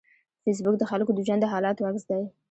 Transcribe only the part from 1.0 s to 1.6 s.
د ژوند د